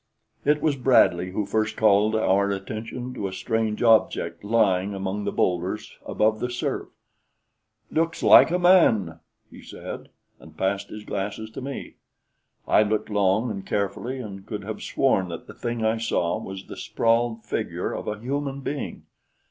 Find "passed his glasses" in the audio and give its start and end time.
10.57-11.51